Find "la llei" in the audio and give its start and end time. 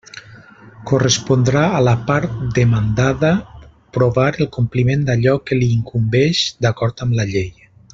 7.23-7.51